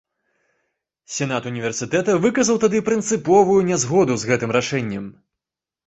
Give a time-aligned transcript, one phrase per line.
[1.15, 5.05] Сенат універсітэта выказаў тады прынцыповую нязгоду з гэтым рашэннем.